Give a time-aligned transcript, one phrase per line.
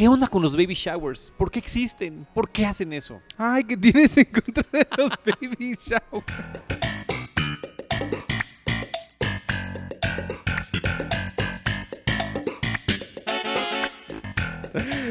[0.00, 1.30] ¿Qué onda con los baby showers?
[1.36, 2.26] ¿Por qué existen?
[2.32, 3.20] ¿Por qué hacen eso?
[3.36, 7.30] Ay, ¿qué tienes en contra de los baby showers?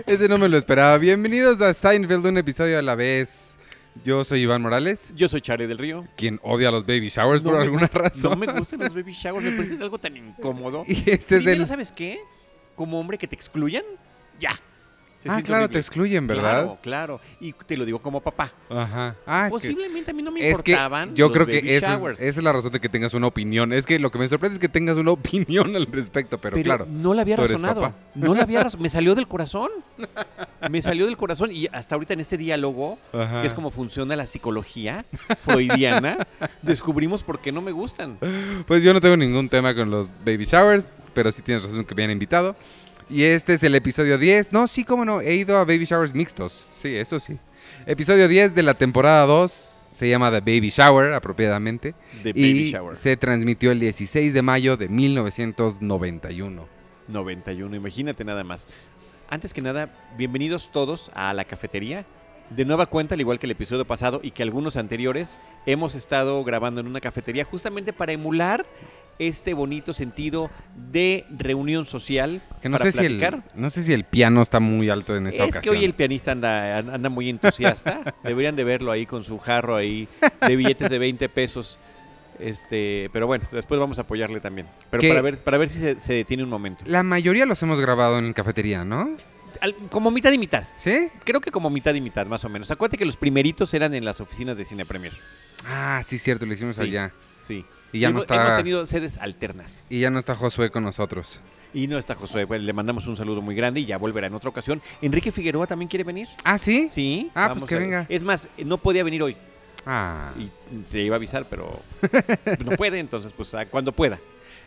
[0.07, 0.97] Ese no me lo esperaba.
[0.97, 3.57] Bienvenidos a Seinfeld, un episodio a la vez.
[4.03, 6.07] Yo soy Iván Morales, Yo soy Charlie del Río.
[6.15, 8.31] quien odia los baby showers No por alguna gusta- razón.
[8.31, 10.85] No me gustan los baby showers, me parece algo tan incómodo.
[10.87, 11.67] Y este es el...
[11.67, 12.19] ¿sabes qué?
[12.75, 13.83] Como hombre que te excluyan,
[14.39, 14.51] ya.
[15.19, 15.73] Se Ah, claro, horrible.
[15.73, 16.41] te excluyen, ¿verdad?
[16.63, 17.21] Claro, claro.
[17.41, 18.53] Y te lo digo como papá.
[18.69, 19.15] Ajá.
[19.27, 21.93] Ah, que- Posiblemente a mí no me Es que importaban yo los creo que esa
[21.95, 22.19] es, showers.
[22.21, 23.73] esa es la razón de que tengas una opinión.
[23.73, 26.63] Es que lo que me sorprende es que tengas una opinión al respecto, pero, Pero
[26.63, 26.87] claro.
[26.89, 27.93] no la había razonado.
[28.15, 28.81] No la había razonado.
[28.81, 29.69] Me salió del corazón.
[30.69, 31.51] Me salió del corazón.
[31.51, 33.41] Y hasta ahorita en este diálogo, Ajá.
[33.41, 35.03] que es como funciona la psicología
[35.43, 36.17] freudiana,
[36.61, 38.17] descubrimos por qué no me gustan.
[38.67, 41.93] Pues yo no tengo ningún tema con los baby showers, pero sí tienes razón que
[41.93, 42.55] me han invitado.
[43.09, 44.51] Y este es el episodio 10.
[44.51, 45.19] No, sí, cómo no.
[45.21, 46.67] He ido a baby showers mixtos.
[46.71, 47.37] Sí, eso sí.
[47.87, 49.75] Episodio 10 de la temporada 2.
[49.89, 51.95] Se llama The Baby Shower, apropiadamente.
[52.23, 52.95] De y Baby Shower.
[52.95, 56.67] se transmitió el 16 de mayo de 1991.
[57.07, 58.67] 91, imagínate nada más.
[59.27, 62.05] Antes que nada, bienvenidos todos a la cafetería.
[62.51, 66.43] De nueva cuenta, al igual que el episodio pasado y que algunos anteriores, hemos estado
[66.43, 68.65] grabando en una cafetería justamente para emular
[69.19, 70.49] este bonito sentido
[70.91, 72.41] de reunión social.
[72.61, 73.43] Que no para sé, si el, platicar.
[73.55, 75.61] no sé si el piano está muy alto en esta es ocasión.
[75.73, 78.15] que hoy el pianista anda, anda muy entusiasta.
[78.23, 80.07] Deberían de verlo ahí con su jarro ahí
[80.47, 81.77] de billetes de 20 pesos.
[82.39, 84.67] Este, pero bueno, después vamos a apoyarle también.
[84.89, 85.09] Pero ¿Qué?
[85.09, 86.85] para ver, para ver si se, se detiene un momento.
[86.87, 89.09] La mayoría los hemos grabado en cafetería, ¿no?
[89.59, 90.63] Al- como mitad y mitad.
[90.77, 91.07] ¿Sí?
[91.25, 92.71] Creo que como mitad y mitad, más o menos.
[92.71, 95.11] Acuérdate que los primeritos eran en las oficinas de Cine Premier.
[95.65, 96.83] Ah, sí, cierto, lo hicimos Sí.
[96.83, 97.11] allá.
[97.35, 97.65] Sí.
[97.91, 99.85] Y ya no está- hemos tenido sedes alternas.
[99.89, 101.39] Y ya no está Josué con nosotros.
[101.73, 102.47] Y no está Josué.
[102.47, 104.81] Pues, le mandamos un saludo muy grande y ya volverá en otra ocasión.
[105.01, 106.27] Enrique Figueroa también quiere venir.
[106.43, 106.87] Ah, ¿sí?
[106.87, 107.29] Sí.
[107.35, 108.05] Ah, pues que a- venga.
[108.09, 109.37] Es más, no podía venir hoy.
[109.85, 110.31] Ah.
[110.37, 110.49] Y
[110.91, 111.79] te iba a avisar, pero
[112.65, 112.99] no puede.
[112.99, 114.19] Entonces, pues ah, cuando pueda.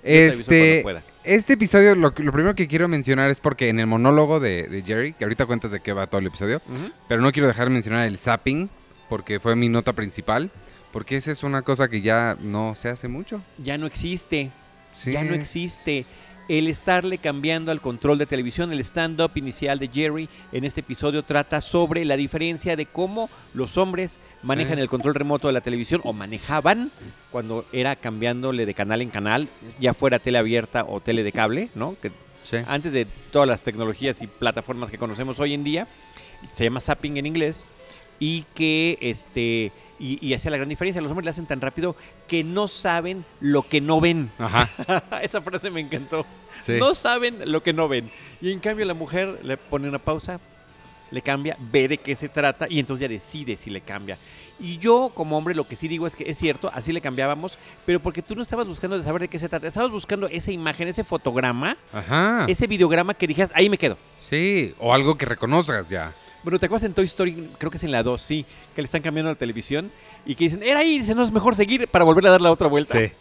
[0.04, 1.02] Este, pueda.
[1.22, 4.82] este episodio, lo, lo primero que quiero mencionar es porque en el monólogo de, de
[4.82, 6.60] Jerry, que ahorita cuentas de qué va todo el episodio,
[7.08, 8.68] pero no quiero dejar de mencionar el zapping,
[9.08, 10.50] porque fue mi nota principal,
[10.92, 13.42] porque esa es una cosa que ya no se hace mucho.
[13.58, 14.50] Ya no existe.
[14.92, 16.04] Sí, ya no existe.
[16.48, 21.22] El estarle cambiando al control de televisión, el stand-up inicial de Jerry en este episodio
[21.22, 24.82] trata sobre la diferencia de cómo los hombres manejan Sí.
[24.82, 26.90] el control remoto de la televisión o manejaban
[27.30, 29.48] cuando era cambiándole de canal en canal,
[29.80, 31.96] ya fuera tele abierta o tele de cable, ¿no?
[32.02, 32.10] Que
[32.42, 32.56] Sí.
[32.66, 35.86] antes de todas las tecnologías y plataformas que conocemos hoy en día,
[36.50, 37.64] se llama zapping en inglés,
[38.22, 41.02] y que este y, y hacía la gran diferencia.
[41.02, 41.96] Los hombres le hacen tan rápido
[42.28, 44.30] que no saben lo que no ven.
[44.38, 44.70] Ajá.
[45.22, 46.24] Esa frase me encantó.
[46.60, 46.74] Sí.
[46.78, 48.08] No saben lo que no ven.
[48.40, 50.38] Y en cambio la mujer le pone una pausa,
[51.10, 54.18] le cambia, ve de qué se trata y entonces ya decide si le cambia.
[54.60, 57.58] Y yo como hombre lo que sí digo es que es cierto, así le cambiábamos,
[57.84, 60.52] pero porque tú no estabas buscando de saber de qué se trata, estabas buscando esa
[60.52, 62.44] imagen, ese fotograma, Ajá.
[62.48, 63.98] ese videograma que dijeras, ahí me quedo.
[64.20, 66.14] Sí, o algo que reconozcas ya.
[66.42, 67.50] Bueno, ¿te acuerdas en Toy Story?
[67.58, 68.44] Creo que es en la 2, sí,
[68.74, 69.90] que le están cambiando la televisión
[70.26, 72.50] y que dicen, era ahí, dice, no es mejor seguir para volver a dar la
[72.50, 72.98] otra vuelta.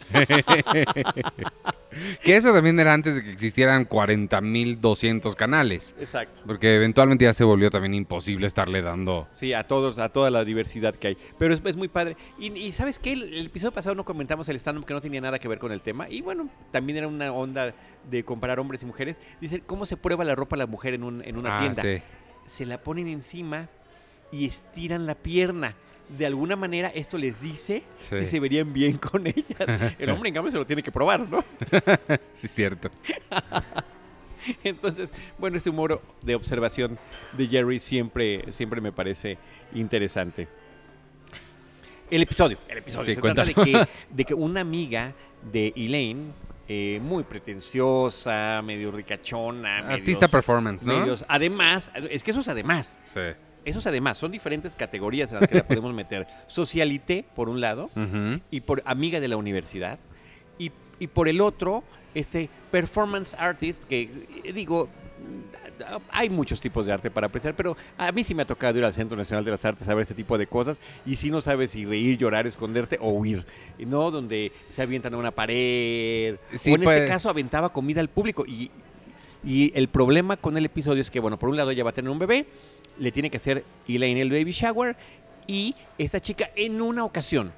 [2.24, 5.94] que eso también era antes de que existieran 40.200 canales.
[6.00, 6.40] Exacto.
[6.46, 9.28] Porque eventualmente ya se volvió también imposible estarle dando.
[9.32, 11.16] Sí, a todos, a toda la diversidad que hay.
[11.38, 12.16] Pero es, es muy padre.
[12.38, 13.12] Y, y ¿sabes qué?
[13.12, 15.72] El, el episodio pasado no comentamos el stand-up que no tenía nada que ver con
[15.72, 16.08] el tema.
[16.08, 17.74] Y bueno, también era una onda
[18.10, 19.18] de comparar hombres y mujeres.
[19.40, 21.82] Dice, ¿cómo se prueba la ropa a la mujer en, un- en una Ah, tienda?
[21.82, 22.02] sí.
[22.46, 23.68] Se la ponen encima
[24.30, 25.74] y estiran la pierna.
[26.08, 28.16] De alguna manera esto les dice Sí.
[28.18, 29.94] si se verían bien con ellas.
[29.98, 31.42] El hombre en cambio se lo tiene que probar, ¿no?
[32.34, 32.90] Sí, cierto.
[34.64, 36.98] Entonces, bueno, este humor de observación
[37.32, 39.38] de Jerry siempre, siempre me parece
[39.72, 40.48] interesante.
[42.10, 43.06] El episodio, el episodio.
[43.06, 43.86] Sí, se trata de cuéntalo.
[43.86, 45.14] que, de que una amiga
[45.50, 46.32] de Elaine,
[46.74, 50.98] eh, muy pretenciosa, medio ricachona, Artista medios- performance, ¿no?
[50.98, 53.20] medios- además, es que eso es además, Sí.
[53.66, 56.26] eso es además, son diferentes categorías en las que la podemos meter.
[56.46, 57.90] Socialité, por un lado,
[58.50, 59.98] y por amiga de la universidad
[60.58, 61.84] y, y por el otro
[62.14, 64.08] este performance artist que
[64.54, 64.88] digo
[66.10, 68.84] hay muchos tipos de arte para apreciar, pero a mí sí me ha tocado ir
[68.84, 71.40] al Centro Nacional de las Artes a ver este tipo de cosas y si no
[71.40, 73.44] sabes si reír, llorar, esconderte o huir,
[73.78, 74.10] ¿no?
[74.10, 78.44] Donde se avientan a una pared Sí, o en este caso aventaba comida al público
[78.46, 78.70] y,
[79.44, 81.94] y el problema con el episodio es que, bueno, por un lado ella va a
[81.94, 82.46] tener un bebé,
[82.98, 84.96] le tiene que hacer Elaine el baby shower
[85.46, 87.52] y esta chica en una ocasión,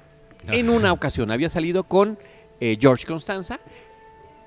[0.47, 2.17] en una ocasión había salido con
[2.59, 3.59] eh, George Constanza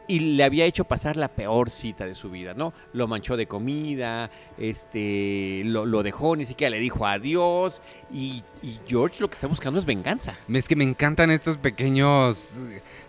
[0.09, 2.73] y le había hecho pasar la peor cita de su vida, ¿no?
[2.95, 7.83] Lo manchó de comida, este, lo, lo dejó, ni siquiera le dijo adiós.
[8.13, 10.35] Y, y George lo que está buscando es venganza.
[10.53, 12.55] Es que me encantan estos pequeños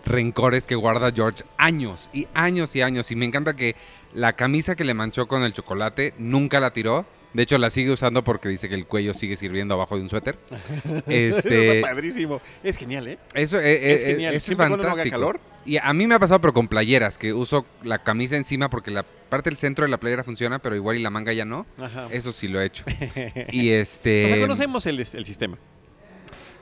[0.04, 3.10] rencores que guarda George años y años y años.
[3.10, 3.74] Y me encanta que
[4.12, 7.06] la camisa que le manchó con el chocolate nunca la tiró.
[7.32, 10.08] De hecho, la sigue usando porque dice que el cuello sigue sirviendo abajo de un
[10.08, 10.36] suéter.
[11.06, 12.40] Este, Está padrísimo.
[12.62, 13.18] Es genial, ¿eh?
[13.34, 14.34] eso eh, eh, Es genial.
[14.34, 15.10] eso es no haga fantástico.
[15.10, 15.40] calor.
[15.66, 18.90] Y a mí me ha pasado, pero con playeras, que uso la camisa encima porque
[18.90, 21.66] la parte del centro de la playera funciona, pero igual y la manga ya no.
[21.78, 22.08] Ajá.
[22.10, 22.84] Eso sí lo he hecho.
[23.52, 24.28] y O este.
[24.28, 25.58] sea, conocemos el, el sistema.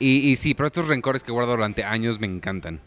[0.00, 2.80] Y, y sí, pero estos rencores que guardo durante años me encantan.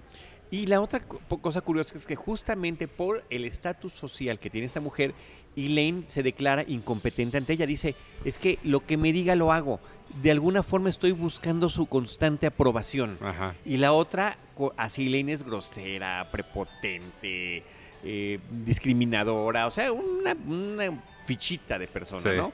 [0.51, 4.81] Y la otra cosa curiosa es que justamente por el estatus social que tiene esta
[4.81, 5.13] mujer,
[5.55, 7.65] Elaine se declara incompetente ante ella.
[7.65, 7.95] Dice,
[8.25, 9.79] es que lo que me diga lo hago.
[10.21, 13.17] De alguna forma estoy buscando su constante aprobación.
[13.21, 13.55] Ajá.
[13.65, 14.37] Y la otra,
[14.75, 17.63] así Elaine es grosera, prepotente,
[18.03, 22.29] eh, discriminadora, o sea, una, una fichita de persona, Sí.
[22.37, 22.53] ¿no?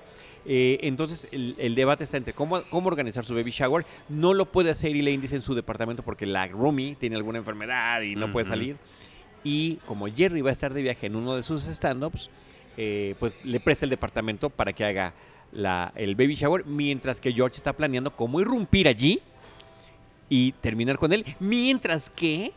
[0.50, 3.86] Eh, entonces el, el debate está entre cómo, cómo organizar su baby shower.
[4.08, 8.02] No lo puede hacer Elaine, dice en su departamento, porque la roomie tiene alguna enfermedad
[8.02, 8.78] y no puede salir.
[9.44, 12.30] Y como Jerry va a estar de viaje en uno de sus stand-ups,
[12.78, 15.14] eh, pues le presta el departamento para que haga
[15.52, 19.22] la, el baby shower, mientras que George está planeando cómo irrumpir allí
[20.30, 22.52] y terminar con él, mientras que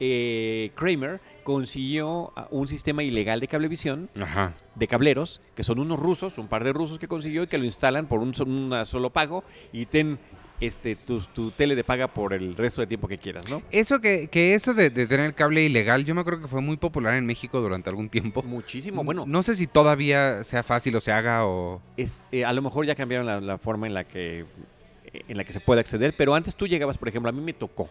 [0.00, 1.20] eh, Kramer
[1.50, 4.54] consiguió ah, un sistema ilegal de cablevisión, Ajá.
[4.76, 7.64] de cableros, que son unos rusos, un par de rusos que consiguió y que lo
[7.64, 9.42] instalan por un, una solo pago
[9.72, 10.20] y ten
[10.60, 13.62] este tu, tu tele de paga por el resto del tiempo que quieras, ¿no?
[13.72, 16.76] Eso que, que eso de, de tener cable ilegal, yo me acuerdo que fue muy
[16.76, 18.44] popular en México durante algún tiempo.
[18.44, 21.82] Muchísimo, bueno, No sé si todavía sea fácil o se haga o...
[21.96, 24.44] es, eh, a lo mejor ya cambiaron la, la forma en la que
[25.28, 27.52] en la que se puede acceder, pero antes tú llegabas, por ejemplo, a mí me
[27.52, 27.88] tocó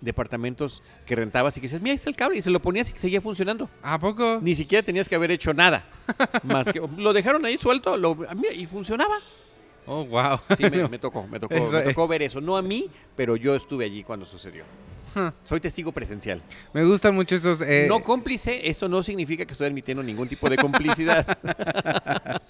[0.00, 2.88] departamentos que rentabas y que dices, mira, ahí está el cable, y se lo ponías
[2.90, 3.68] y seguía funcionando.
[3.82, 4.38] ¿A poco?
[4.42, 5.84] Ni siquiera tenías que haber hecho nada.
[6.42, 8.16] Más que lo dejaron ahí suelto lo,
[8.54, 9.16] y funcionaba.
[9.86, 10.40] Oh, wow.
[10.56, 12.40] Sí, me, me tocó, me tocó, Eso, me tocó ver eso.
[12.40, 14.64] No a mí, pero yo estuve allí cuando sucedió.
[15.14, 15.30] Huh.
[15.48, 16.42] Soy testigo presencial.
[16.74, 17.60] Me gustan mucho esos...
[17.62, 21.24] eh, no cómplice, esto no significa que estoy admitiendo ningún tipo de complicidad.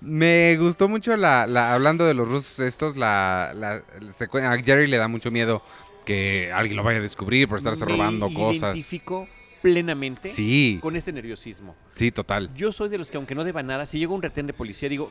[0.00, 4.56] Me gustó mucho la, la- hablando de los rusos estos, la, la, el secue- a
[4.62, 5.60] Jerry le da mucho miedo
[6.06, 8.74] que alguien lo vaya a descubrir por estarse Me robando cosas.
[8.74, 9.28] identifico
[9.60, 11.74] plenamente Sí, con este nerviosismo.
[11.94, 12.50] sí, total.
[12.54, 14.88] Yo soy de los que aunque no deba nada, si llega un retén de policía,
[14.88, 15.10] digo,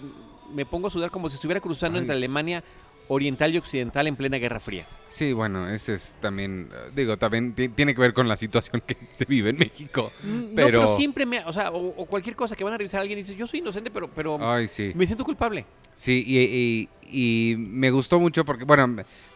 [0.53, 2.03] me pongo a sudar como si estuviera cruzando Ay.
[2.03, 2.63] entre Alemania
[3.07, 4.87] oriental y occidental en plena Guerra Fría.
[5.07, 8.81] Sí, bueno, ese es también, eh, digo, también ti- tiene que ver con la situación
[8.85, 10.11] que se vive en México.
[10.23, 12.77] Mm, Pero- No, pero siempre me, o sea, o, o cualquier cosa que van a
[12.77, 14.91] revisar a alguien y dice, yo soy inocente, pero, pero Ay, sí.
[14.95, 15.65] me siento culpable.
[15.93, 18.87] Sí, y, y- y me gustó mucho porque, bueno,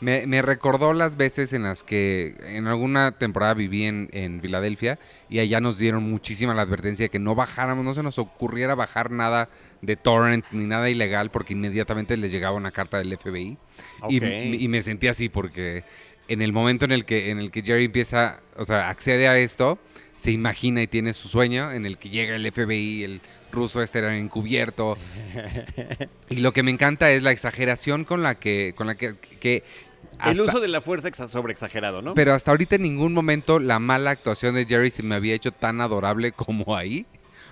[0.01, 4.97] me, me recordó las veces en las que en alguna temporada viví en, en Filadelfia
[5.29, 8.73] y allá nos dieron muchísima la advertencia de que no bajáramos, no se nos ocurriera
[8.73, 9.49] bajar nada
[9.83, 13.57] de torrent ni nada ilegal porque inmediatamente les llegaba una carta del FBI.
[14.09, 14.17] Y,
[14.63, 15.58] y me sentí así porque
[16.27, 19.37] en el momento en el que en el que Jerry empieza, o sea, accede a
[19.37, 19.79] esto,
[20.15, 23.21] se imagina y tiene su sueño en el que llega el FBI, el
[23.51, 24.97] ruso este era encubierto.
[26.29, 29.63] y lo que me encanta es la exageración con la que con la que, que
[30.25, 32.13] el uso de la fuerza exa- sobreexagerado, ¿no?
[32.13, 35.51] pero hasta ahorita en ningún momento la mala actuación de Jerry se me había hecho
[35.51, 37.05] tan adorable como ahí.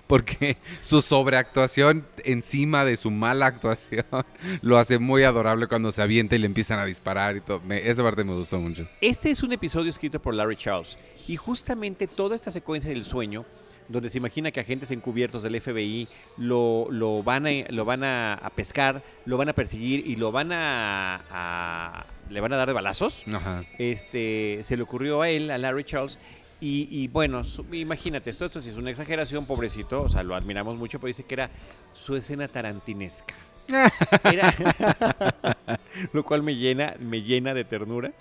[0.08, 4.06] Porque su sobreactuación encima de su mala actuación
[4.62, 7.60] lo hace muy adorable cuando se avienta y le empiezan a disparar y todo.
[7.62, 8.88] Me- esa parte me gustó mucho.
[9.02, 10.98] Este es un episodio escrito por Larry Charles
[11.28, 13.46] y justamente toda esta secuencia del sueño,
[13.90, 18.34] donde se imagina que agentes encubiertos del FBI lo, lo van, a, lo van a,
[18.36, 22.68] a pescar, lo van a perseguir y lo van a, a- le van a dar
[22.68, 23.24] de balazos.
[23.34, 23.64] Ajá.
[23.78, 26.20] Este, se le ocurrió a él, a Larry Charles,
[26.60, 30.36] y, y bueno, su- imagínate, esto, esto sí es una exageración, pobrecito, o sea, lo
[30.36, 31.50] admiramos mucho, pero dice que era
[31.94, 33.36] su escena tarantinesca.
[34.24, 34.54] Era-
[36.14, 38.12] lo cual me llena, me llena de ternura.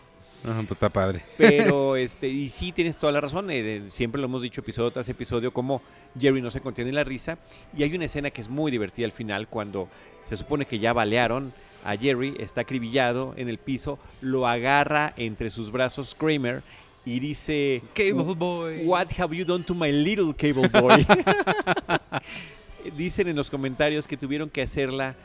[0.42, 1.24] Pues está padre.
[1.36, 3.48] Pero, este, y sí tienes toda la razón.
[3.50, 5.82] eh, siempre lo hemos dicho episodio tras episodio, como
[6.18, 7.38] Jerry no se contiene en la risa.
[7.76, 9.88] Y hay una escena que es muy divertida al final, cuando
[10.24, 11.52] se supone que ya balearon
[11.84, 16.62] a Jerry, está acribillado en el piso, lo agarra entre sus brazos Kramer
[17.06, 18.84] y dice: Cable Boy.
[18.84, 21.06] What have you done to my little cable boy?
[22.96, 25.16] Dicen en los comentarios que tuvieron que hacerla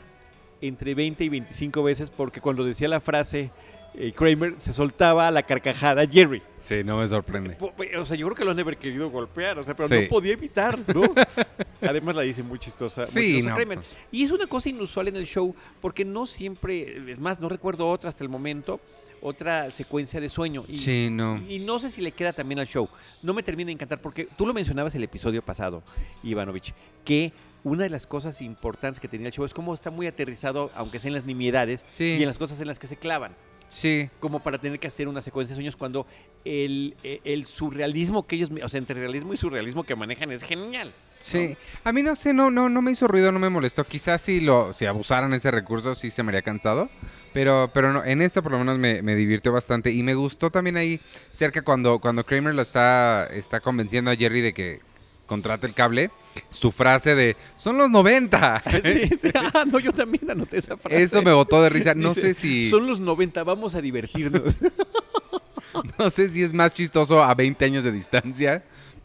[0.60, 3.50] entre 20 y 25 veces porque cuando decía la frase
[3.94, 6.42] eh, Kramer se soltaba a la carcajada Jerry.
[6.58, 7.56] Sí, no me sorprende.
[7.98, 9.94] O sea, yo creo que lo han de haber querido golpear, o sea, pero Sí.
[10.02, 11.02] no podía evitar, ¿no?
[11.82, 13.78] Además la dice muy chistosa, muy Sí, chistosa no, Kramer.
[13.78, 13.96] pues.
[14.10, 17.88] Y es una cosa inusual en el show, porque no siempre, es más, no recuerdo
[17.90, 18.80] otra hasta el momento,
[19.20, 20.64] otra secuencia de sueño.
[20.68, 21.36] Y, Sí, no.
[21.48, 22.88] y no sé si le queda también al show.
[23.22, 25.82] No me termina de encantar, porque tú lo mencionabas el episodio pasado,
[26.22, 26.72] Ivanovich,
[27.04, 27.32] que
[27.64, 30.98] una de las cosas importantes que tenía el show es cómo está muy aterrizado, aunque
[30.98, 32.16] sea en las nimiedades, Sí.
[32.18, 33.34] y en las cosas en las que se clavan
[33.72, 36.06] Sí, como para tener que hacer una secuencia de sueños cuando
[36.44, 40.42] el, eh, el surrealismo que ellos, o sea, entre realismo y surrealismo que manejan es
[40.42, 40.92] genial.
[41.18, 41.56] sí.
[41.82, 43.84] A mí no sé, no, no, no me hizo ruido, no me molestó.
[43.84, 46.90] Quizás si lo, si abusaran ese recurso sí se me haría cansado.
[47.32, 49.90] Pero, pero no, en esta por lo menos me, me divirtió bastante.
[49.90, 51.00] Y me gustó también ahí
[51.30, 54.80] cerca cuando, cuando Kramer lo está, está convenciendo a Jerry de que
[55.32, 56.10] contrate el cable.
[56.50, 58.62] Su frase de son los 90.
[59.54, 61.02] ah, no, yo también anoté esa frase.
[61.02, 61.94] Eso me botó de risa.
[61.94, 62.68] No Dice, sé si.
[62.68, 64.56] Son los 90, vamos a divertirnos.
[65.98, 68.62] No sé si es más chistoso a 20 años de distancia.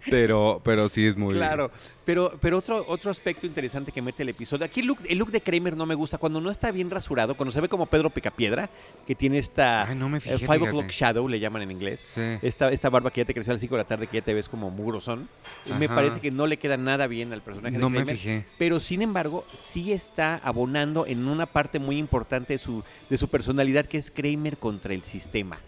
[0.10, 1.34] Pero, pero sí es muy.
[1.34, 1.72] claro,
[2.06, 4.66] pero, pero otro, otro aspecto interesante que mete el episodio.
[4.66, 6.18] Aquí el look, el look de Kramer no me gusta.
[6.18, 8.70] Cuando no está bien rasurado, cuando se ve como Pedro Picapiedra,
[9.06, 10.38] que tiene esta Ay, no me eh, fijé.
[10.38, 10.70] Five fíjate.
[10.70, 12.00] O'Clock Shadow, le llaman en inglés.
[12.00, 12.22] Sí.
[12.42, 14.24] Esta, esta barba que ya te creció a las 5 de la tarde, que ya
[14.24, 15.28] te ves como mugrosón.
[15.80, 15.96] Me Ajá.
[15.96, 18.16] parece que no le queda nada bien al personaje No de me Kramer.
[18.16, 18.46] fijé.
[18.58, 23.28] Pero sin embargo, sí está abonando en una parte muy importante de su, de su
[23.28, 25.60] personalidad, que es Kramer contra el sistema.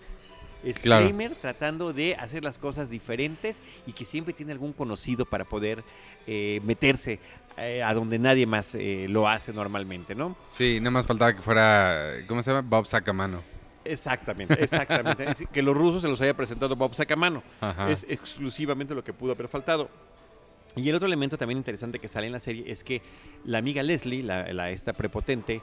[0.63, 1.09] Es Claro.
[1.41, 5.83] Tratando de hacer las cosas diferentes y que siempre tiene algún conocido para poder
[6.27, 7.19] eh, meterse
[7.57, 10.35] eh, a donde nadie más eh, lo hace normalmente, ¿no?
[10.51, 12.13] Sí, nada más faltaba que fuera.
[12.27, 12.67] ¿Cómo se llama?
[12.67, 13.41] Bob Sacamano.
[13.85, 15.47] Exactamente, exactamente.
[15.51, 17.41] Que los rusos se los haya presentado Bob Sacamano.
[17.61, 17.89] Ajá.
[17.89, 19.89] Es exclusivamente lo que pudo haber faltado.
[20.75, 23.01] Y el otro elemento también interesante que sale en la serie es que
[23.45, 25.61] la amiga Leslie, la, la- esta prepotente,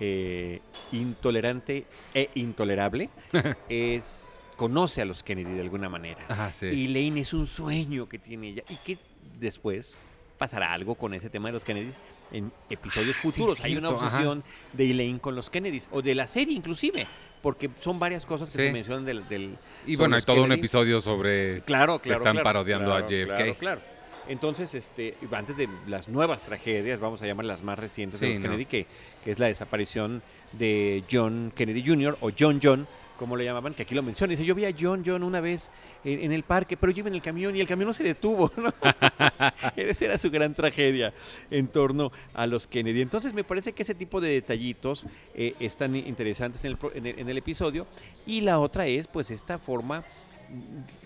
[0.00, 0.60] eh,
[0.92, 3.10] intolerante e intolerable,
[3.68, 6.20] es, conoce a los Kennedy de alguna manera.
[6.28, 6.66] Ajá, sí.
[6.66, 8.98] Y Lane es un sueño que tiene ella y que
[9.38, 9.96] después
[10.36, 11.98] pasará algo con ese tema de los Kennedys
[12.30, 13.64] en episodios Ah, sí, futuros.
[13.64, 14.06] Hay una ajá.
[14.06, 17.06] obsesión de Elaine con los Kennedys o de la serie inclusive,
[17.42, 18.66] porque son varias cosas que Sí.
[18.66, 19.26] se mencionan del...
[19.28, 21.62] del y bueno, hay todo un episodio sobre.
[21.62, 22.20] Claro, claro.
[22.20, 23.26] están claro, parodiando a JFK.
[23.26, 23.80] Claro, claro.
[24.28, 28.38] Entonces, este, antes de las nuevas tragedias, vamos a llamar las más recientes de los
[28.38, 28.42] no.
[28.42, 28.86] Kennedy, que,
[29.24, 32.16] que es la desaparición de John Kennedy Jr.
[32.20, 32.86] o John John,
[33.18, 34.30] como lo llamaban, que aquí lo menciona.
[34.30, 35.70] Dice, yo vi a John John una vez
[36.04, 38.04] en, en el parque, pero yo iba en el camión y el camión no se
[38.04, 38.52] detuvo.
[38.56, 38.72] ¿no?
[39.76, 41.12] Esa era su gran tragedia
[41.50, 43.00] en torno a los Kennedy.
[43.00, 45.04] Entonces, me parece que ese tipo de detallitos
[45.34, 47.86] eh, están interesantes en el, en el- en el episodio.
[48.26, 50.04] Y la otra es, pues, esta forma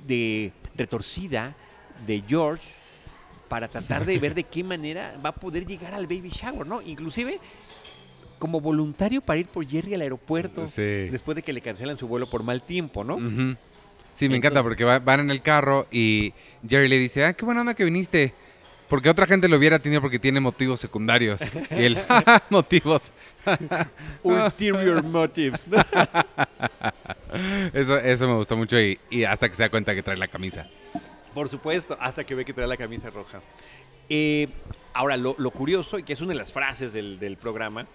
[0.06, 1.54] de retorcida
[2.06, 2.70] de George
[3.52, 6.80] para tratar de ver de qué manera va a poder llegar al baby shower, ¿no?
[6.80, 7.38] Inclusive
[8.38, 10.80] como voluntario para ir por Jerry al aeropuerto Sí.
[11.10, 13.18] después de que le cancelan su vuelo por mal tiempo, ¿no?
[14.14, 16.32] Sí, me encanta porque va- van en el carro y
[16.66, 18.32] Jerry le dice, ah, qué buena onda que viniste.
[18.88, 21.42] Porque otra gente lo hubiera tenido porque tiene motivos secundarios.
[21.72, 23.12] Y él, "Ja, ja, motivos.
[24.22, 25.68] Ulterior motives.
[27.74, 30.28] Eso, eso me gustó mucho y, y hasta que se da cuenta que trae la
[30.28, 30.66] camisa.
[31.34, 33.40] Por supuesto, hasta que ve que trae la camisa roja.
[34.08, 34.48] Eh,
[34.92, 37.86] ahora, lo, lo curioso, y que es una de las frases del, del programa,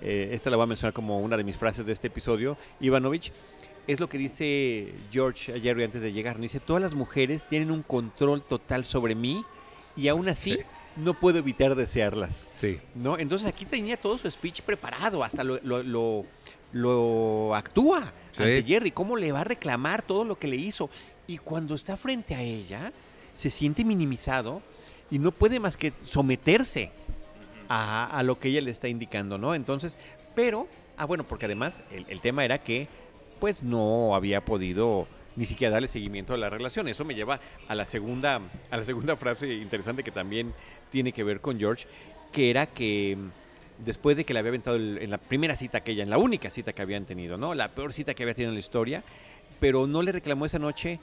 [0.00, 3.32] eh, esta la voy a mencionar como una de mis frases de este episodio, Ivanovich,
[3.86, 6.36] es lo que dice George a Jerry antes de llegar.
[6.36, 6.42] ¿no?
[6.42, 9.44] Dice, todas las mujeres tienen un control total sobre mí
[9.96, 10.60] y aún así Sí.
[10.96, 12.50] no puedo evitar desearlas.
[12.52, 12.78] Sí.
[12.94, 13.16] ¿no?
[13.18, 16.24] Entonces aquí tenía todo su speech preparado, hasta lo, lo, lo-
[16.72, 18.42] lo actúa Sí.
[18.42, 20.90] ante Jerry, cómo le va a reclamar todo lo que le hizo.
[21.26, 22.92] Y cuando está frente a ella,
[23.34, 24.62] se siente minimizado
[25.10, 26.90] y no puede más que someterse
[27.68, 29.54] a, a lo que ella le está indicando, ¿no?
[29.54, 29.98] Entonces,
[30.34, 32.88] pero, ah, bueno, porque además el, el tema era que,
[33.40, 36.88] pues, no había podido ni siquiera darle seguimiento a la relación.
[36.88, 38.40] Eso me lleva a la segunda,
[38.70, 40.54] a la segunda frase interesante que también
[40.90, 41.86] tiene que ver con George,
[42.32, 45.78] que era que mm, después de que le había aventado el- en la primera cita
[45.78, 47.52] aquella, en la única cita que habían tenido, ¿no?
[47.54, 49.02] La peor cita que había tenido en la historia,
[49.60, 50.98] pero no le reclamó esa noche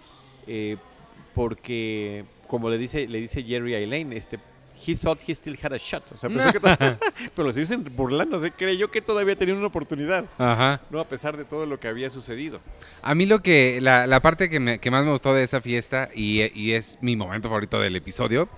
[0.48, 0.77] eh,
[1.33, 4.39] porque, como le dice, le dice Jerry a Elaine, este,
[4.86, 6.03] he thought he still had a shot.
[6.12, 6.60] O sea, pensó que
[7.36, 10.81] pero lo dicen burlando, se creyó que todavía tenía una oportunidad, Ajá.
[10.89, 11.00] ¿no?
[11.00, 12.60] A pesar de todo lo que había sucedido.
[13.01, 15.62] A mí lo que, la, la parte que, me- que más me gustó de esa
[15.62, 18.50] fiesta y, y es mi momento favorito del episodio,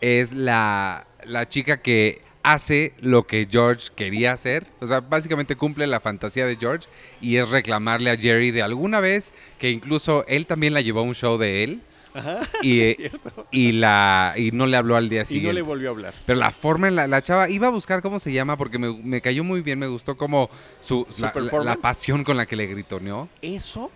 [0.00, 4.68] es la, la chica que hace lo que George quería hacer.
[4.80, 6.88] O sea, básicamente cumple la fantasía de George
[7.20, 11.02] y es reclamarle a Jerry de alguna vez que incluso él también la llevó a
[11.02, 11.80] un show de él.
[12.62, 13.46] y, eh, cierto.
[13.50, 15.54] y, la, y no le habló al día Y no siguiente.
[15.54, 16.14] le volvió a hablar.
[16.24, 18.96] Pero la forma en la, la chava, iba a buscar cómo se llama porque me,
[19.02, 20.48] me cayó muy bien, me gustó como
[20.80, 21.32] su, ¿Su la,
[21.64, 23.28] la pasión con la que le gritoneó.
[23.42, 23.90] Eso,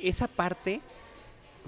[0.00, 0.80] esa parte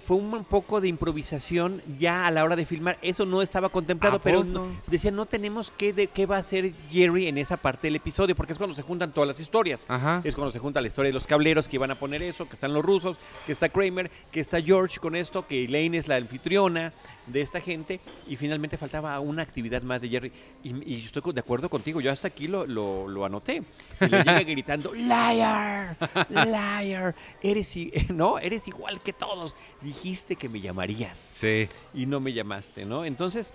[0.04, 2.98] fue un poco de improvisación ya a la hora de filmar.
[3.02, 6.40] Eso no estaba contemplado, ¿A pero no- decían, no tenemos qué, de, qué va a
[6.40, 9.84] hacer Jerry en esa parte del episodio, porque es cuando se juntan todas las historias.
[9.88, 10.20] Ajá.
[10.24, 12.54] Es cuando se junta la historia de los cableros que iban a poner eso, que
[12.54, 13.16] están los rusos,
[13.46, 16.92] que está Kramer, que está George con esto, que Elaine es la anfitriona
[17.26, 20.32] de esta gente y finalmente faltaba una actividad más de Jerry.
[20.64, 23.62] Y, y estoy de acuerdo contigo, yo hasta aquí lo, lo- lo anoté.
[24.00, 25.96] Y le llega gritando, liar,
[26.28, 27.76] liar, eres,
[28.08, 29.56] no, eres igual que todos,
[29.90, 31.66] dijiste que me llamarías Sí.
[31.94, 33.04] y no me llamaste, ¿no?
[33.04, 33.52] Entonces,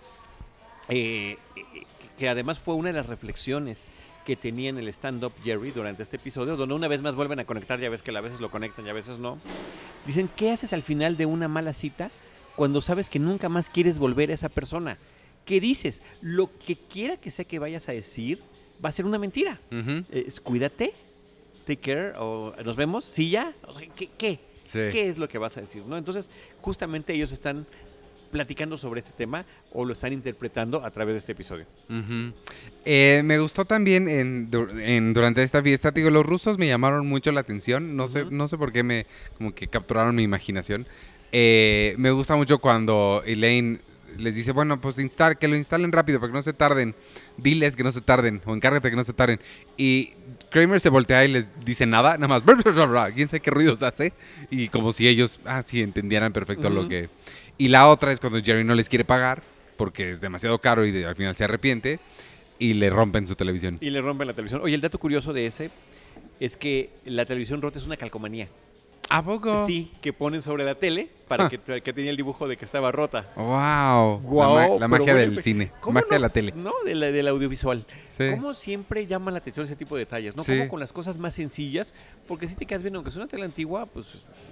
[0.90, 1.62] eh, eh,
[2.18, 3.86] que además fue una de las reflexiones
[4.26, 7.46] que tenía en el stand-up Jerry durante este episodio, donde una vez más vuelven a
[7.46, 9.38] conectar, ya ves que a veces lo conectan y a veces no.
[10.06, 12.12] Dicen, ¿qué haces al final de una mala cita
[12.56, 14.98] cuando sabes que nunca más quieres volver a esa persona?
[15.46, 16.04] ¿Qué dices?
[16.22, 18.42] Lo que quiera que sea que vayas a decir
[18.84, 19.60] va a ser una mentira.
[19.72, 20.04] Ujú.
[20.12, 20.94] Es, cuídate,
[21.66, 23.54] take care, o nos vemos, sí ya.
[23.68, 24.10] O sea, ¿qué?
[24.18, 24.40] qué?
[24.66, 24.80] Sí.
[24.92, 25.84] ¿Qué es lo que vas a decir?
[25.86, 25.98] ¿no?
[25.98, 26.30] Entonces,
[26.62, 27.66] justamente ellos están
[28.32, 31.66] platicando sobre este tema o lo están interpretando a través de este episodio.
[32.84, 37.08] Eh, me gustó también en, dur- en- durante esta fiesta, digo, los rusos me llamaron
[37.08, 39.06] mucho la atención, no sé, no sé por qué me
[39.38, 40.86] como que capturaron mi imaginación.
[41.32, 43.80] Eh, me gusta mucho cuando Elaine
[44.18, 46.96] les dice, bueno, pues instal, que lo instalen rápido para que no se tarden,
[47.38, 49.40] diles que no se tarden o encárgate que no se tarden.
[49.78, 50.12] Y
[50.50, 52.44] Kramer se voltea y les dice nada, nada más,
[53.14, 54.14] quién sabe qué ruidos hace
[54.50, 57.10] y como si ellos, ah, sí, entendieran perfecto lo que...
[57.58, 59.42] Y la otra es cuando Jerry no les quiere pagar
[59.78, 62.00] porque es demasiado caro y de- al final se arrepiente
[62.60, 63.78] y le rompen su televisión.
[63.82, 64.62] Y le rompen la televisión.
[64.64, 65.70] Oye, el dato curioso de ese
[66.40, 68.48] es que la televisión rota es una calcomanía.
[69.10, 69.66] ¿A poco?
[69.68, 71.50] Sí, que ponen sobre la tele para Ah.
[71.50, 73.26] que, que tenía el dibujo de que estaba rota.
[73.36, 74.20] Wow.
[74.22, 75.72] Guau, la, ma- la magia bueno, del cine.
[75.80, 76.54] ¿Cómo Magia de la tele.
[76.56, 77.86] No, de la- del audiovisual.
[78.10, 78.30] Sí.
[78.32, 80.36] ¿Cómo siempre llama la atención ese tipo de detalles?
[80.38, 80.44] ¿no?
[80.44, 80.58] Sí.
[80.58, 81.94] Como con las cosas más sencillas,
[82.28, 84.06] porque si te quedas viendo, aunque es una tele antigua, pues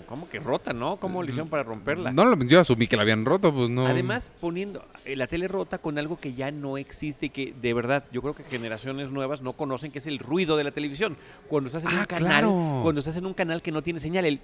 [0.07, 0.97] como que rota, ¿no?
[0.97, 2.11] ¿Cómo le hicieron para romperla?
[2.11, 3.87] No, lo- yo asumí que la habían roto, pues no.
[3.87, 7.73] Además, poniendo eh, la tele rota con algo que ya no existe y que de
[7.73, 11.15] verdad yo creo que generaciones nuevas no conocen, que es el ruido de la televisión.
[11.47, 12.79] Cuando estás en Ah, un canal, claro.
[12.83, 14.41] cuando estás en un canal que no tiene señal, el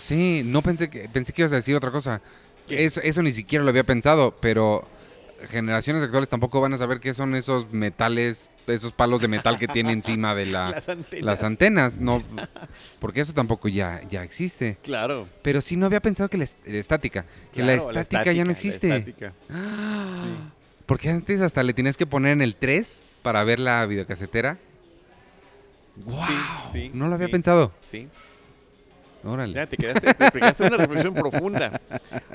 [0.00, 2.20] Sí, no pensé que pensé que ibas a decir otra cosa.
[2.68, 4.86] Eso, eso ni siquiera lo había pensado, pero
[5.48, 9.66] generaciones actuales tampoco van a saber qué son esos metales, esos palos de metal que
[9.68, 11.24] tiene encima de la, las antenas.
[11.24, 12.22] las antenas, no,
[13.00, 14.78] porque eso tampoco ya, ya existe.
[14.82, 15.26] Claro.
[15.42, 18.50] Pero sí no había pensado que la, est- la estática, que la, estática ya no
[18.50, 18.88] la existe.
[18.96, 19.32] estática.
[19.50, 20.06] ¡Ah!
[20.22, 20.28] Sí.
[20.86, 24.58] Porque antes hasta le tenías que poner en el 3 para ver la videocasetera.
[26.04, 26.16] ¡Wow!
[26.72, 27.72] sí, no lo había pensado.
[27.80, 28.08] Sí.
[29.24, 29.52] Órale.
[29.54, 31.80] Ya te quedaste, te pegaste una reflexión profunda.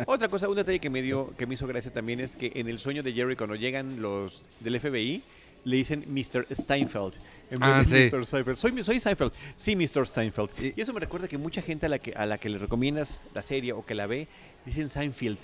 [0.05, 2.67] Otra cosa, un detalle que me dio, que me hizo gracia también es que en
[2.67, 5.21] el sueño de Jerry cuando llegan los del FBI
[5.63, 6.45] le dicen Mr.
[6.53, 7.15] Steinfeld
[7.49, 8.15] en vez Ah, de sí.
[8.15, 8.23] Mr.
[8.25, 8.55] Seinfeld.
[8.55, 9.31] Soy, soy Seinfeld.
[9.55, 10.05] Sí, Mr.
[10.05, 10.49] Steinfeld.
[10.61, 12.59] Y- Y eso me recuerda que mucha gente a la que a la que le
[12.59, 14.27] recomiendas la serie o que la ve
[14.63, 15.39] dicen Seinfeld.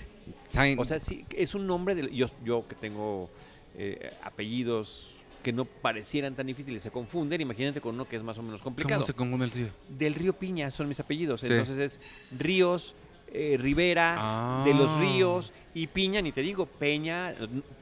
[0.52, 3.30] Sain- O sea, sí, es un nombre de yo yo que tengo
[3.76, 7.40] eh, apellidos que no parecieran tan difíciles se confunden.
[7.40, 9.68] Imagínate con uno que es más o menos complicado ¿Cómo se confunde el tuyo?
[9.88, 11.40] del río Piña son mis apellidos.
[11.40, 11.46] Sí.
[11.48, 12.00] Entonces es
[12.38, 12.94] Ríos,
[13.32, 14.98] eh, Rivera, de los Ah.
[15.00, 17.34] Ríos y Piña, ni te digo, Peña,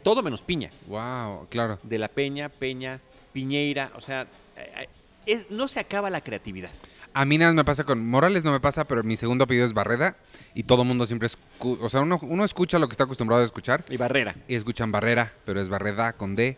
[0.03, 0.71] todo menos Piña.
[0.87, 1.79] Wow, claro.
[1.83, 3.01] De la Peña, Peña,
[3.33, 4.23] Piñeira, o sea,
[4.57, 4.89] eh, eh,
[5.27, 6.71] es- no se acaba la creatividad.
[7.13, 9.67] A mí nada más me pasa con Morales, no me pasa, pero mi segundo apellido
[9.67, 10.17] es Barreda
[10.55, 13.45] y todo mundo siempre escu- o sea, uno, uno escucha lo que está acostumbrado a
[13.45, 14.37] escuchar Y Barrera.
[14.47, 16.57] y escuchan Barrera, pero es Barreda con D,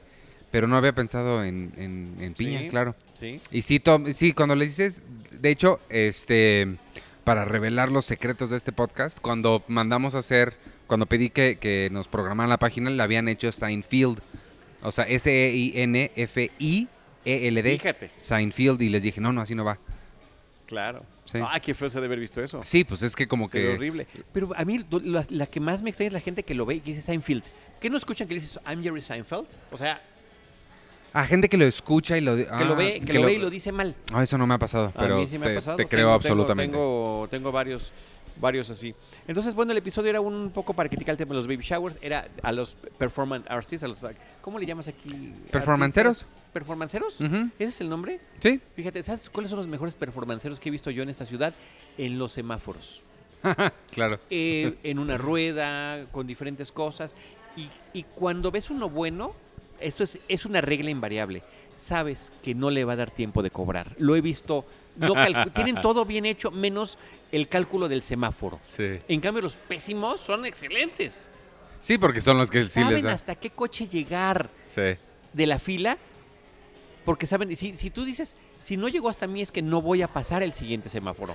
[0.52, 2.68] pero no había pensado en, en- en Piña, Sí.
[2.68, 2.94] claro.
[3.18, 3.40] ¿Sí?
[3.50, 6.76] Y sí, to- sí, cuando le dices, de hecho, este,
[7.24, 10.54] para revelar los secretos de este podcast, cuando mandamos a hacer,
[10.86, 14.20] cuando pedí que, que nos programaran la página, le habían hecho Seinfeld,
[14.82, 15.04] o sea,
[16.34, 18.10] S-E-I-N-F-I-E-L-D, Fíjate.
[18.16, 19.78] Seinfeld, y les dije, no, no, así no va.
[20.66, 21.04] Claro.
[21.24, 21.38] Sí.
[21.40, 22.62] Ah, qué feo se de haber visto eso.
[22.64, 23.68] Sí, pues es que como Se que...
[23.74, 24.06] horrible.
[24.32, 26.74] Pero a mí la, la que más me extraña es la gente que lo ve
[26.76, 27.44] y que dice Seinfeld.
[27.80, 29.46] ¿Qué no escuchan que dice I'm Jerry Seinfeld?
[29.70, 30.02] O sea,
[31.12, 32.36] A gente que lo escucha y lo...
[32.36, 33.94] que ah, lo ve, que lo ve y lo dice mal.
[34.12, 35.76] Ah, eso no me ha pasado, pero a mí sí me te, ha pasado.
[35.76, 36.72] te creo Tengo- absolutamente.
[36.72, 37.92] Tengo, tengo varios,
[38.40, 38.94] varios así.
[39.28, 41.96] Entonces, bueno, el episodio era un poco para criticar el tema de los baby showers.
[42.00, 44.04] Era a los performance artists, a los,
[44.40, 45.34] ¿cómo le llamas aquí?
[45.50, 46.26] ¿Performanceros?
[46.52, 47.20] ¿Performanceros?
[47.20, 48.20] ¿Ese es el nombre?
[48.40, 51.52] Sí, Fíjate, ¿sabes cuáles son los mejores performanceros que he visto yo en esta ciudad?
[51.98, 53.02] En los semáforos.
[53.90, 54.18] claro.
[54.30, 57.14] Eh, en una rueda, con diferentes cosas.
[57.56, 59.34] Y, y cuando ves uno bueno,
[59.82, 61.42] esto es, es una regla invariable.
[61.76, 63.94] Sabes que no le va a dar tiempo de cobrar.
[63.98, 64.64] Lo he visto.
[64.96, 65.14] No
[65.54, 66.98] tienen todo bien hecho, menos
[67.32, 68.60] el cálculo del semáforo.
[68.62, 68.98] Sí.
[69.08, 71.28] En cambio, los pésimos son excelentes.
[71.80, 73.12] Sí, porque son los que sí les Saben da.
[73.12, 74.82] hasta qué coche llegar Sí.
[75.32, 75.98] de la fila.
[77.04, 80.02] Porque saben, si, si tú dices, si no llegó hasta mí es que no voy
[80.02, 81.34] a pasar el siguiente semáforo.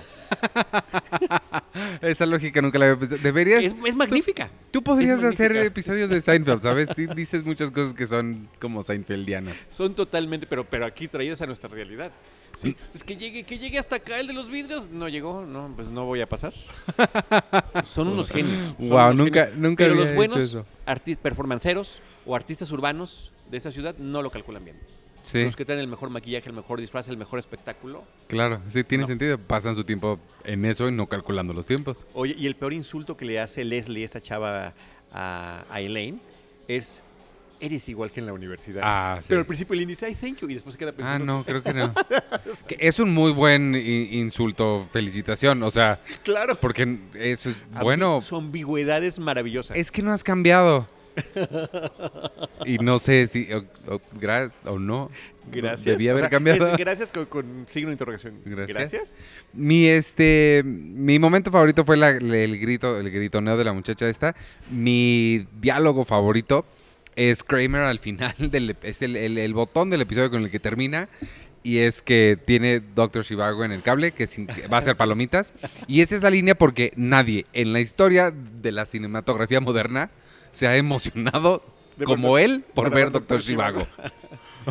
[2.00, 3.20] Esa lógica nunca la había pensado.
[3.22, 3.62] Deberías.
[3.62, 4.50] Es, es magnífica.
[4.70, 5.66] Tú podrías es hacer magnífica.
[5.66, 6.88] episodios de Seinfeld, ¿sabes?
[6.96, 9.66] Sí, dices muchas cosas que son como Seinfeldianas.
[9.70, 12.10] Son totalmente, pero, pero aquí traídas a nuestra realidad.
[12.56, 12.74] Sí.
[12.92, 14.88] Es que llegue, que llegue hasta acá el de los vidrios.
[14.88, 16.52] No llegó, no, pues no voy a pasar.
[17.84, 18.74] Son unos genios.
[18.78, 19.60] son Wow, unos nunca, genios.
[19.60, 20.56] nunca Pero había los buenos
[21.22, 24.76] performanceros o artistas urbanos de esa ciudad no lo calculan bien.
[25.22, 28.04] Sí, Los que traen el mejor maquillaje, el mejor disfraz, el mejor espectáculo.
[28.28, 29.08] claro, sí, tiene No.
[29.08, 29.36] sentido.
[29.38, 32.06] Pasan su tiempo en eso y no calculando los tiempos.
[32.14, 34.72] Oye, y el peor insulto que le hace Leslie, esa chava,
[35.12, 36.18] a, a Elaine,
[36.66, 37.02] es,
[37.60, 38.82] eres igual que en la universidad.
[38.84, 39.26] Ah, sí.
[39.28, 41.24] Pero al principio Elaine dice, ay, thank you, y después se queda Ah, pensando.
[41.26, 41.92] no, creo que no.
[42.68, 45.62] Que es un muy buen insulto, felicitación.
[45.62, 46.56] O sea, Claro.
[46.60, 48.22] porque eso es bueno.
[48.22, 49.74] Su ambigüedad es maravillosa.
[49.74, 50.86] Es que no has cambiado.
[52.64, 55.10] Y no sé si o, o gra- o no.
[55.50, 55.84] Gracias.
[55.84, 56.68] Debí O haber sea, cambiado.
[56.72, 58.40] es gracias con, con signo de interrogación.
[58.44, 58.76] Gracias.
[58.76, 59.16] Gracias.
[59.52, 64.34] Mi este mi momento favorito fue la- el grito, el gritoneo de la muchacha esta.
[64.70, 66.66] Mi diálogo favorito
[67.16, 70.60] es Kramer al final del es el, el- el botón del episodio con el que
[70.60, 71.08] termina.
[71.64, 74.26] Y es que tiene Doctor Shivago en el cable, que,
[74.72, 75.52] va a hacer palomitas.
[75.88, 80.08] Y esa es la línea porque nadie en la historia de la cinematografía moderna
[80.50, 81.62] se ha emocionado
[82.04, 83.40] como él por ver Doctor.
[83.40, 83.86] Shivago.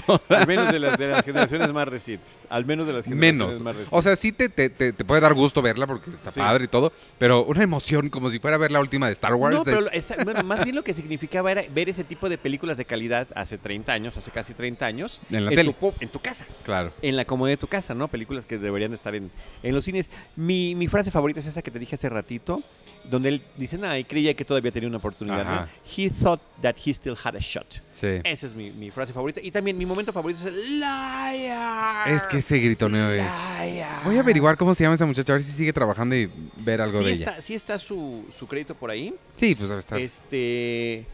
[0.30, 2.40] Al menos de las, de las generaciones más recientes.
[2.50, 3.62] Al menos de las generaciones Menos.
[3.62, 3.94] más recientes.
[3.98, 6.40] O sea, sí te, te, te- te puede dar gusto verla porque está Sí.
[6.40, 9.34] padre y todo, pero una emoción como si fuera a ver la última de Star
[9.36, 9.56] Wars.
[9.56, 12.38] No, pero es- esa- bueno, más bien lo que significaba era ver ese tipo de
[12.38, 15.74] películas de calidad hace 30 años, hace casi 30 años, En la tu, tele.
[15.74, 16.92] po- en tu casa, Claro.
[17.02, 18.08] en la comodidad de tu casa, ¿no?
[18.08, 19.32] Películas que deberían de estar en,
[19.64, 20.10] en los cines.
[20.36, 22.62] Mi, mi frase favorita es esa que te dije hace ratito,
[23.10, 25.68] donde él dice, nada, y creía que todavía tenía una oportunidad, ¿no?
[25.96, 27.82] He thought that he still had a shot.
[27.94, 28.08] Sí.
[28.26, 29.40] Esa es mi, mi frase favorita.
[29.42, 32.10] Y también mi momento favorito es el liar.
[32.10, 33.26] Es que ese gritoneo es.
[33.62, 34.04] Liar.
[34.06, 36.82] Voy a averiguar cómo se llama esa muchacha, a ver si sigue trabajando y ver
[36.82, 37.42] algo sí de está, ella.
[37.42, 39.14] Sí está su, su crédito por ahí.
[39.36, 40.00] Sí, pues debe estar.
[40.00, 41.06] Este.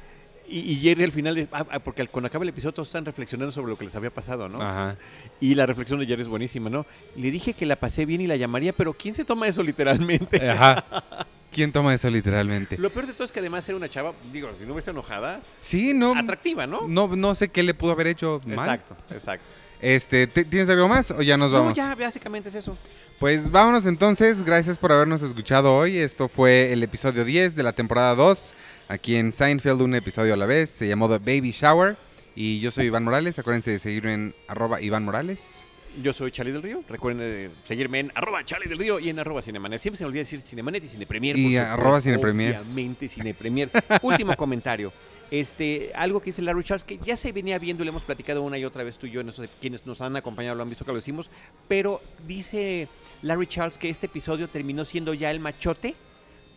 [0.45, 3.05] Y, y Jerry al final, de- ah, ah, porque cuando acaba el episodio todos están
[3.05, 4.61] reflexionando sobre lo que les había pasado, ¿no?
[4.61, 4.97] Ajá.
[5.39, 6.85] Y la reflexión de Jerry es buenísima, ¿no?
[7.15, 10.49] Le dije que la pasé bien y la llamaría, pero ¿quién se toma eso literalmente?
[10.49, 10.83] Ajá.
[11.53, 12.77] ¿Quién toma eso literalmente?
[12.77, 15.41] Lo peor de todo es que además era una chava, digo, si no hubiese enojada,
[15.57, 16.15] Sí, no.
[16.17, 16.87] atractiva, ¿no?
[16.87, 18.59] No, no sé qué le pudo haber hecho mal.
[18.59, 19.45] Exacto, exacto.
[19.81, 21.73] Este, ¿te- ¿Tienes algo más o ya nos No, vamos?
[21.75, 22.77] ya, básicamente es eso.
[23.19, 25.97] Pues vámonos entonces, gracias por habernos escuchado hoy.
[25.97, 28.53] Esto fue el episodio 10 de la temporada 2,
[28.87, 30.69] aquí en Seinfeld, un episodio a la vez.
[30.69, 31.97] Se llamó The Baby Shower.
[32.35, 35.63] Y yo soy Iván Morales, acuérdense de seguirme en arroba Iván Morales.
[36.01, 36.83] Yo soy Charlie del Río.
[36.87, 39.79] Recuerden eh, seguirme en arroba Charlie del Río y en arroba Cinemanet.
[39.79, 41.37] Siempre se me olvida decir Cinemanet y Cinepremier.
[41.37, 42.57] Y arroba Cinepremier.
[42.57, 43.69] Obviamente Cinepremier.
[44.01, 44.91] Último comentario.
[45.29, 48.43] Este, algo que dice Larry Charles, que ya se venía viendo y le hemos platicado
[48.43, 50.69] una y otra vez tú y yo, en eso, quienes nos han acompañado lo han
[50.69, 51.31] visto que lo hicimos,
[51.67, 52.87] pero dice
[53.23, 55.95] Larry Charles que este episodio terminó siendo ya el machote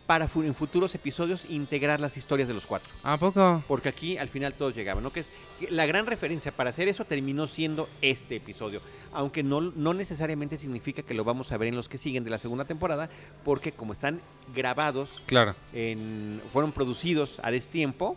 [0.07, 2.91] para en futuros episodios integrar las historias de los cuatro.
[3.03, 3.61] ¿A poco?
[3.67, 5.11] Porque aquí al final todos llegaban, ¿no?
[5.11, 5.29] Que es
[5.69, 8.81] la gran referencia para hacer eso terminó siendo este episodio.
[9.11, 12.29] Aunque no, no necesariamente significa que lo vamos a ver en los que siguen de
[12.29, 13.09] la segunda temporada,
[13.43, 14.21] porque como están
[14.55, 15.55] grabados, Claro.
[15.73, 18.15] en, fueron producidos a destiempo.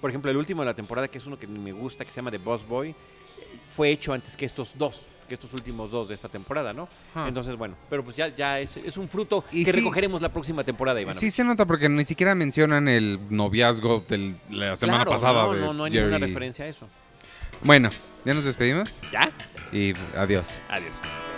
[0.00, 2.16] Por ejemplo, el último de la temporada, que es uno que me gusta, que se
[2.16, 2.94] llama The Boss Boy,
[3.68, 6.88] fue hecho antes que estos dos, que estos últimos dos de esta temporada, ¿no?
[7.26, 10.30] Entonces, bueno, pero pues ya, ya es, es un fruto Y que sí- recogeremos la
[10.32, 11.14] próxima temporada, Iván.
[11.14, 15.42] Sí se nota porque ni siquiera mencionan el noviazgo de la semana Claro, pasada.
[15.44, 16.06] No, de no, no hay Jerry.
[16.06, 16.88] ninguna referencia a eso.
[17.62, 17.90] Bueno,
[18.24, 19.30] ya nos despedimos ¿Ya?
[19.72, 20.58] y adiós.
[20.68, 21.37] Adiós.